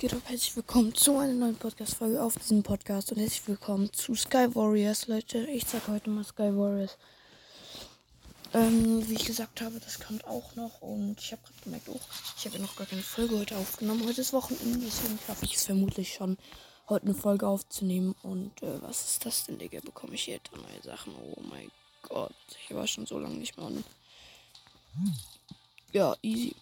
geht 0.00 0.14
ab? 0.14 0.22
Herzlich 0.24 0.56
willkommen 0.56 0.94
zu 0.94 1.18
einer 1.18 1.34
neuen 1.34 1.56
Podcast-Folge 1.56 2.22
auf 2.22 2.34
diesem 2.38 2.62
Podcast 2.62 3.12
und 3.12 3.18
herzlich 3.18 3.46
willkommen 3.46 3.92
zu 3.92 4.14
Sky 4.14 4.48
Warriors, 4.54 5.08
Leute. 5.08 5.46
Ich 5.50 5.66
sag 5.66 5.88
heute 5.88 6.08
mal 6.08 6.24
Sky 6.24 6.56
Warriors. 6.56 6.96
Ähm, 8.54 9.06
wie 9.06 9.12
ich 9.12 9.26
gesagt 9.26 9.60
habe, 9.60 9.78
das 9.78 10.00
kommt 10.00 10.26
auch 10.26 10.56
noch 10.56 10.80
und 10.80 11.20
ich 11.20 11.32
habe 11.32 11.42
gerade 11.42 11.60
gemerkt, 11.64 11.88
oh, 11.90 12.00
ich 12.38 12.46
habe 12.46 12.56
ja 12.56 12.62
noch 12.62 12.76
gar 12.76 12.86
keine 12.86 13.02
Folge 13.02 13.40
heute 13.40 13.58
aufgenommen. 13.58 14.06
Heute 14.06 14.22
ist 14.22 14.32
Wochenende, 14.32 14.86
deswegen 14.86 15.18
schaffe 15.26 15.44
ich 15.44 15.56
es 15.56 15.66
vermutlich 15.66 16.14
schon, 16.14 16.38
heute 16.88 17.04
eine 17.04 17.14
Folge 17.14 17.46
aufzunehmen. 17.46 18.14
Und 18.22 18.62
äh, 18.62 18.80
was 18.80 19.06
ist 19.06 19.26
das 19.26 19.44
denn, 19.44 19.58
Digga? 19.58 19.80
Bekomme 19.80 20.14
ich 20.14 20.22
hier 20.22 20.40
neue 20.56 20.82
Sachen? 20.82 21.14
Oh 21.14 21.42
mein 21.42 21.70
Gott, 22.08 22.32
ich 22.66 22.74
war 22.74 22.86
schon 22.86 23.04
so 23.04 23.18
lange 23.18 23.36
nicht 23.36 23.58
mehr 23.58 23.66
an. 23.66 23.84
Ja, 25.92 26.16
easy. 26.22 26.56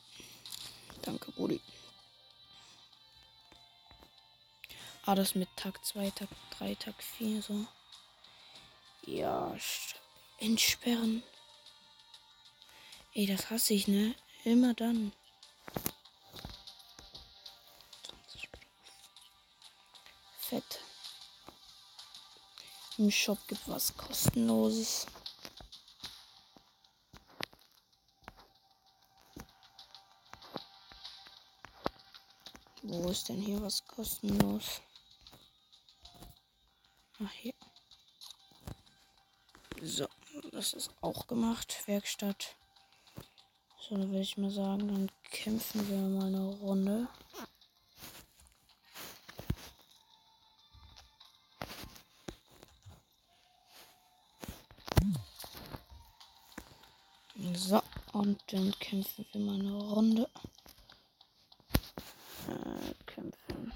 Danke, 1.02 1.30
Brudi. 1.30 1.61
Ah, 5.09 5.15
das 5.15 5.35
mit 5.35 5.48
Tag 5.57 5.83
2, 5.83 6.11
Tag 6.11 6.29
3, 6.59 6.75
Tag 6.75 7.03
4, 7.03 7.41
so. 7.41 7.65
Ja, 9.07 9.57
entsperren. 10.39 11.23
Ey, 13.15 13.25
das 13.25 13.48
hasse 13.48 13.73
ich, 13.73 13.89
ne? 13.89 14.15
Immer 14.45 14.75
dann. 14.75 15.15
Fett. 20.41 20.81
Im 22.98 23.11
Shop 23.11 23.39
gibt 23.48 23.67
was 23.67 23.97
kostenloses. 23.97 25.06
Wo 32.83 33.09
ist 33.09 33.31
denn 33.31 33.41
hier 33.41 33.62
was 33.62 33.83
kostenlos? 33.87 34.83
Ach, 37.29 37.33
hier. 37.33 37.53
So, 39.83 40.09
das 40.53 40.73
ist 40.73 40.91
auch 41.03 41.27
gemacht. 41.27 41.83
Werkstatt. 41.87 42.57
So, 43.81 43.97
dann 43.97 44.11
würde 44.11 44.23
ich 44.23 44.39
mal 44.39 44.51
sagen, 44.51 44.89
dann 44.89 45.11
kämpfen 45.31 45.87
wir 45.91 45.99
mal 45.99 46.29
eine 46.29 46.47
Runde. 46.61 47.09
So, 57.55 57.83
und 58.12 58.43
dann 58.53 58.73
kämpfen 58.79 59.27
wir 59.33 59.41
mal 59.41 59.61
eine 59.61 59.75
Runde. 59.75 60.31
Äh, 62.49 62.95
kämpfen. 63.05 63.73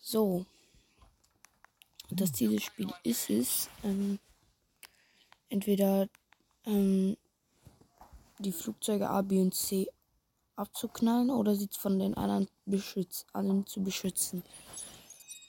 So. 0.00 0.46
Das 2.10 2.32
Ziel 2.32 2.52
des 2.52 2.64
Spiels 2.64 2.94
ist 3.02 3.30
es, 3.30 3.68
ähm, 3.84 4.18
entweder 5.50 6.08
ähm, 6.64 7.16
die 8.38 8.52
Flugzeuge 8.52 9.10
A, 9.10 9.22
B 9.22 9.40
und 9.40 9.54
C 9.54 9.88
abzuknallen 10.56 11.30
oder 11.30 11.54
sie 11.54 11.68
von 11.70 11.98
den 11.98 12.14
anderen 12.14 12.48
beschütz 12.64 13.26
allen 13.32 13.66
zu 13.66 13.82
beschützen. 13.82 14.42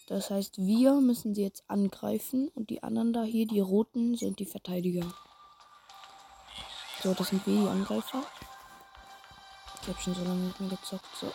Das 0.08 0.32
heißt, 0.32 0.58
wir 0.58 0.94
müssen 1.02 1.34
sie 1.36 1.44
jetzt 1.44 1.64
angreifen 1.68 2.50
und 2.50 2.70
die 2.70 2.84
anderen 2.84 3.14
da 3.14 3.24
hier, 3.24 3.46
die 3.48 3.60
roten, 3.60 4.16
sind 4.16 4.40
die 4.40 4.46
Verteidiger. 4.46 5.14
So, 7.04 7.14
das 7.14 7.30
sind 7.30 7.46
wir, 7.48 7.62
die 7.62 7.68
Angreifer. 7.68 8.24
Ich 9.82 9.88
habe 9.88 10.00
schon 10.00 10.16
so 10.16 10.24
lange 10.24 10.48
nicht 10.48 10.60
mehr 10.60 10.70
gezockt. 10.70 11.06
So. 11.16 11.32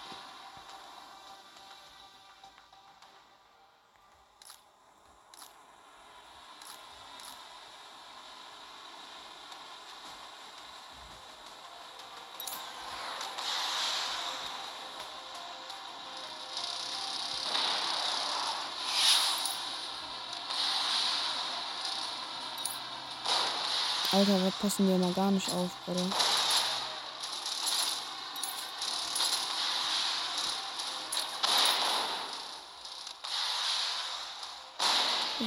Alter, 24.14 24.38
da 24.38 24.50
passen 24.60 24.88
wir 24.88 24.96
mal 24.96 25.12
gar 25.12 25.32
nicht 25.32 25.50
auf, 25.50 25.70
Bruder. 25.84 26.06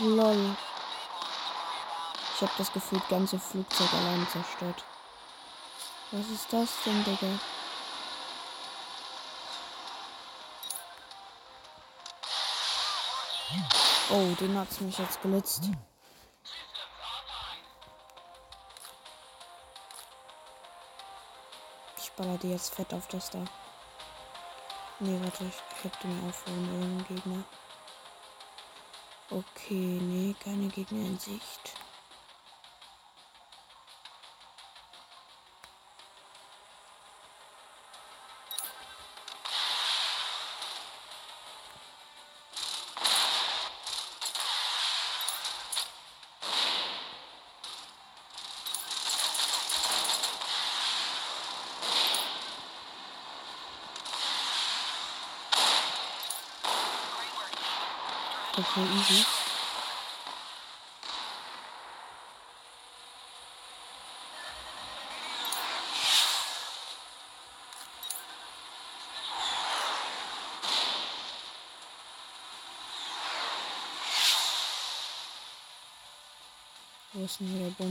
Lol. 0.03 0.57
Ich 2.35 2.41
habe 2.41 2.51
das 2.57 2.73
Gefühl, 2.73 3.01
ganze 3.09 3.39
Flugzeug 3.39 3.87
allein 3.93 4.27
zerstört. 4.29 4.83
Was 6.11 6.27
ist 6.27 6.51
das 6.51 6.69
denn, 6.85 7.05
Digga? 7.05 7.39
Oh, 14.09 14.35
den 14.41 14.57
hat's 14.57 14.81
mich 14.81 14.97
jetzt 14.97 15.21
gelitzt. 15.21 15.69
Baller 22.17 22.37
die 22.39 22.51
jetzt 22.51 22.75
fett 22.75 22.93
auf 22.93 23.07
das 23.07 23.29
da. 23.29 23.45
Nee, 24.99 25.17
warte, 25.21 25.45
ich 25.45 25.83
hab 25.85 26.01
den 26.01 26.27
aufholen, 26.27 26.65
irgendeinen 26.65 27.05
Gegner. 27.07 27.43
Okay, 29.29 29.99
nee, 30.01 30.35
keine 30.43 30.67
Gegner 30.67 31.05
in 31.05 31.19
Sicht. 31.19 31.75
Okay, 58.59 58.81
easy. 58.81 59.23
Wo 77.13 77.25
ist 77.25 77.39
denn 77.39 77.47
hier 77.47 77.59
der 77.59 77.87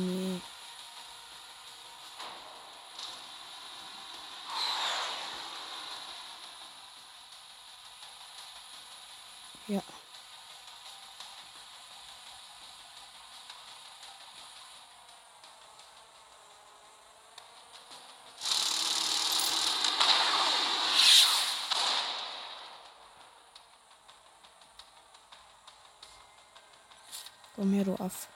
Komm 27.56 27.72
her, 27.72 27.84
du 27.84 27.94
Aff. 27.94 28.28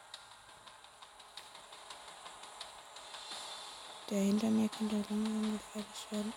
Der 4.08 4.18
hinter 4.18 4.48
mir 4.48 4.66
könnte 4.70 4.96
langsam 4.96 5.52
gefährlich 5.52 6.06
werden. 6.10 6.32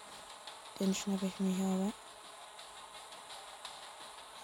Den 0.82 0.94
schnappe 0.94 1.28
ich 1.28 1.40
mir 1.40 1.56
hier 1.56 1.66
aber. 1.66 1.94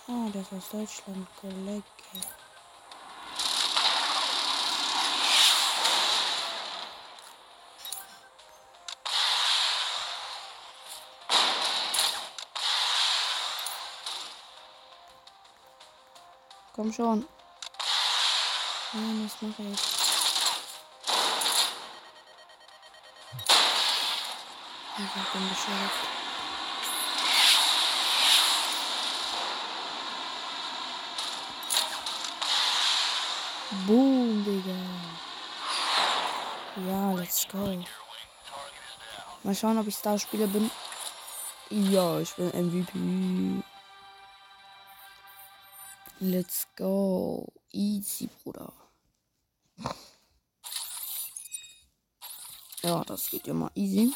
Ah, 0.07 0.29
das 0.31 0.43
ist 0.43 0.53
aus 0.53 0.69
Deutschland, 0.69 1.27
Kollege. 1.41 1.83
Komm 16.73 16.93
schon. 16.93 17.27
Nein, 18.91 19.23
das 19.23 19.41
mache 19.41 19.61
ich. 19.61 19.79
Ja, 24.97 25.05
ich 25.05 25.29
bin 25.31 25.49
bescheuert. 25.49 26.19
Boom, 33.85 34.43
Digga. 34.43 34.73
Ja, 36.87 37.13
let's 37.13 37.47
go. 37.47 37.83
Mal 39.43 39.55
schauen, 39.55 39.77
ob 39.77 39.87
ich 39.87 39.95
Starspieler 39.95 40.47
bin. 40.47 40.71
Ja, 41.69 42.19
ich 42.19 42.33
bin 42.33 42.47
MVP. 42.47 43.63
Let's 46.19 46.67
go. 46.75 47.47
Easy, 47.71 48.27
Bruder. 48.43 48.78
Ja, 52.81 53.03
das 53.03 53.29
geht 53.29 53.45
ja 53.45 53.53
mal 53.53 53.71
easy. 53.75 54.13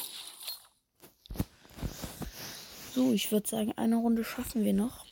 So, 2.94 3.12
ich 3.12 3.30
würde 3.30 3.48
sagen, 3.48 3.72
eine 3.76 3.96
Runde 3.96 4.24
schaffen 4.24 4.64
wir 4.64 4.72
noch. 4.72 5.04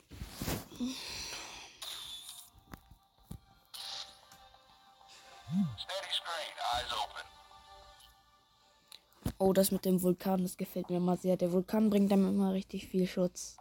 Oh, 9.38 9.52
das 9.52 9.72
mit 9.72 9.84
dem 9.84 10.00
Vulkan, 10.02 10.42
das 10.42 10.56
gefällt 10.56 10.88
mir 10.88 10.98
immer 10.98 11.16
sehr. 11.16 11.36
Der 11.36 11.50
Vulkan 11.50 11.90
bringt 11.90 12.12
dann 12.12 12.26
immer 12.26 12.52
richtig 12.52 12.86
viel 12.86 13.08
Schutz. 13.08 13.56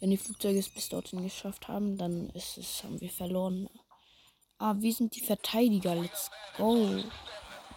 Wenn 0.00 0.10
die 0.10 0.16
Flugzeuge 0.16 0.58
es 0.58 0.68
bis 0.68 0.88
dorthin 0.88 1.22
geschafft 1.22 1.68
haben, 1.68 1.96
dann 1.96 2.30
ist 2.30 2.58
es, 2.58 2.82
haben 2.82 3.00
wir 3.00 3.08
verloren. 3.08 3.68
Ah, 4.58 4.74
wir 4.78 4.92
sind 4.92 5.14
die 5.14 5.20
Verteidiger. 5.20 5.94
Let's 5.94 6.30
go. 6.56 7.02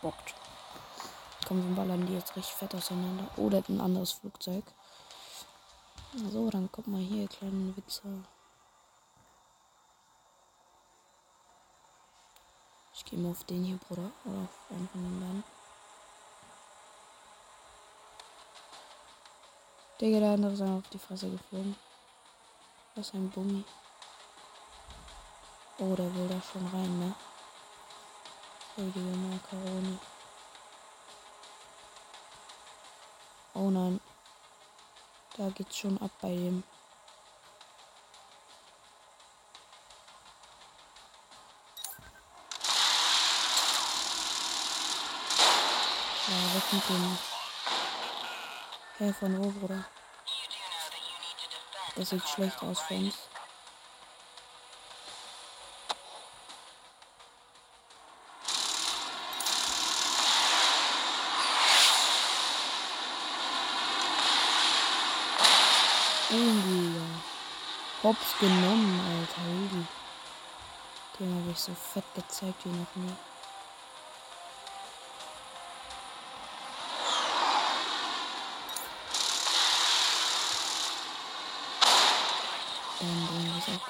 Bockt. 0.01 0.33
Komm, 1.45 1.67
wir 1.67 1.75
ballern 1.75 2.05
die 2.07 2.13
jetzt 2.13 2.35
richtig 2.37 2.53
fett 2.53 2.73
auseinander. 2.73 3.29
Oder 3.37 3.57
oh, 3.57 3.71
ein 3.71 3.81
anderes 3.81 4.13
Flugzeug. 4.13 4.63
So, 6.15 6.49
dann 6.49 6.69
guck 6.71 6.87
mal 6.87 7.01
hier, 7.01 7.27
kleinen 7.27 7.75
Witzer. 7.75 8.23
Ich 12.93 13.03
gehe 13.05 13.19
mal 13.19 13.31
auf 13.31 13.43
den 13.43 13.63
hier, 13.63 13.77
Bruder. 13.77 14.11
Oder 14.23 14.43
auf 14.43 14.71
einen 14.71 14.87
von 14.87 15.03
den 15.03 15.19
beiden. 15.19 15.43
Digga, 19.99 20.19
der 20.19 20.31
andere 20.31 20.53
ist 20.53 20.61
auf 20.61 20.87
die 20.93 20.99
Fresse 20.99 21.29
geflogen. 21.29 21.75
Ist 22.95 23.13
ein 23.13 23.29
Bummi. 23.29 23.65
Oh, 25.81 25.95
der 25.95 26.13
will 26.13 26.27
da 26.27 26.41
schon 26.41 26.67
rein, 26.67 26.99
ne? 26.99 27.15
Heilige 28.75 28.99
Makaroni. 28.99 29.97
Oh 33.53 33.69
nein. 33.69 34.01
Da 35.37 35.49
geht's 35.51 35.77
schon 35.77 35.97
ab 36.01 36.11
bei 36.21 36.35
dem. 36.35 36.63
Ja, 46.27 46.55
weg 46.55 46.73
mit 46.73 46.89
dem. 46.89 47.17
Hey, 48.97 49.13
von 49.13 49.37
wo, 49.41 49.49
Bruder? 49.59 49.85
Das 51.95 52.09
sieht 52.09 52.27
schlecht 52.27 52.61
aus 52.63 52.81
für 52.81 52.95
uns. 52.95 53.15
Irgendwie, 66.31 67.01
Hops 68.03 68.37
genommen, 68.39 68.99
Alter. 68.99 69.41
Irgendwie. 69.47 69.87
Den 71.19 71.35
habe 71.35 71.51
ich 71.51 71.59
so 71.59 71.73
fett 71.73 72.05
gezeigt 72.15 72.65
wie 72.65 72.69
noch 72.69 72.95
nie. 72.95 73.13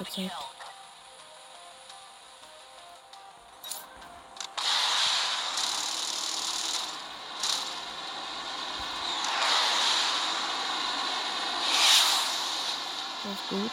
Das 0.00 0.08
ist 0.08 0.59
gut. 13.50 13.70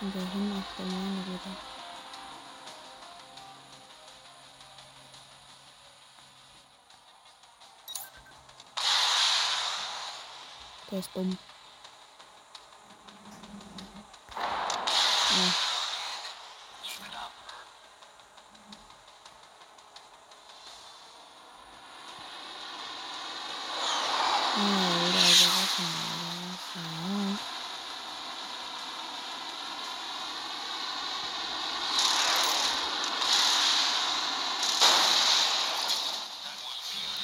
Und 0.00 0.14
dahin 0.14 0.58
auf 0.58 0.76
der 0.76 0.86
Mine 0.86 1.24
wieder. 1.26 1.56
Der 10.90 10.98
ist 10.98 11.10
dumm. 11.14 11.38
Ja. 15.30 15.64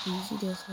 Easy, 0.04 0.36
der 0.38 0.52
ist 0.52 0.68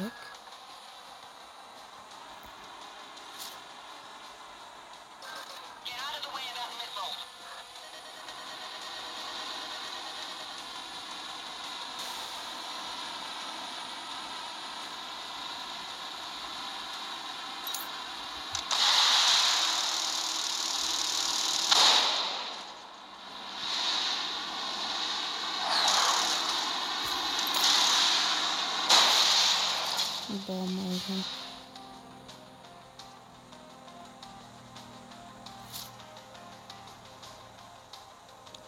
weg. 30.30 30.48
Baum, 30.48 30.80
Alter. 30.80 31.24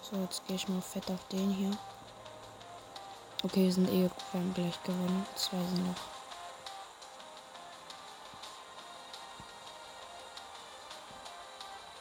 So, 0.01 0.15
jetzt 0.21 0.47
gehe 0.47 0.55
ich 0.55 0.67
mal 0.67 0.81
fett 0.81 1.09
auf 1.11 1.23
den 1.31 1.51
hier. 1.51 1.71
Okay, 3.43 3.63
wir 3.65 3.73
sind 3.73 3.89
eh 3.89 4.09
gleich 4.55 4.83
gewonnen. 4.83 5.25
Zwei 5.35 5.57
sind 5.57 5.87
noch. 5.87 5.95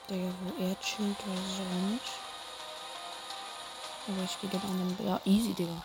Der, 0.09 0.17
wo 0.17 0.65
er 0.65 0.81
chillt, 0.81 1.19
weiß 1.19 1.39
ich 1.53 1.61
auch 1.61 1.91
nicht. 1.91 2.13
Aber 4.09 4.25
ich 4.25 4.41
gehe 4.41 4.51
den 4.51 4.63
anderen. 4.63 5.07
Ja, 5.07 5.21
easy, 5.27 5.53
Digga. 5.53 5.83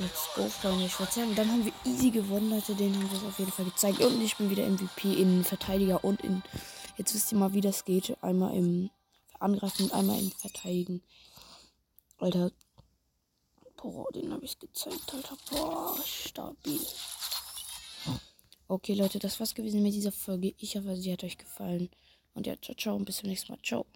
Let's 0.00 0.28
go, 0.36 0.48
Freunde. 0.48 0.86
Ich 0.86 0.98
würde 0.98 1.10
sagen, 1.10 1.34
dann 1.34 1.50
haben 1.50 1.64
wir 1.64 1.72
easy 1.84 2.10
gewonnen, 2.10 2.50
Leute. 2.50 2.74
Den 2.76 2.94
haben 2.94 3.10
wir 3.10 3.28
auf 3.28 3.38
jeden 3.38 3.50
Fall 3.50 3.64
gezeigt. 3.64 4.00
Und 4.00 4.22
ich 4.22 4.36
bin 4.36 4.48
wieder 4.48 4.64
MVP 4.64 5.14
in 5.14 5.42
Verteidiger 5.42 6.04
und 6.04 6.20
in. 6.22 6.42
Jetzt 6.96 7.14
wisst 7.14 7.32
ihr 7.32 7.38
mal, 7.38 7.52
wie 7.52 7.60
das 7.60 7.84
geht. 7.84 8.16
Einmal 8.22 8.54
im 8.54 8.90
Angreifen 9.40 9.84
und 9.84 9.94
einmal 9.94 10.20
im 10.20 10.30
Verteidigen. 10.30 11.02
Alter. 12.18 12.52
Boah, 13.76 14.06
den 14.12 14.32
habe 14.32 14.44
ich 14.44 14.58
gezeigt, 14.58 15.12
Alter. 15.12 15.36
Boah, 15.50 15.98
stabil. 16.04 16.80
Okay, 18.68 18.94
Leute, 18.94 19.18
das 19.18 19.40
war's 19.40 19.54
gewesen 19.54 19.82
mit 19.82 19.94
dieser 19.94 20.12
Folge. 20.12 20.54
Ich 20.58 20.76
hoffe, 20.76 20.96
sie 20.96 21.12
hat 21.12 21.24
euch 21.24 21.38
gefallen. 21.38 21.90
Und 22.34 22.46
ja, 22.46 22.54
ciao, 22.60 22.76
ciao 22.76 22.94
und 22.94 23.04
bis 23.04 23.16
zum 23.16 23.28
nächsten 23.30 23.50
Mal. 23.50 23.58
Ciao. 23.62 23.86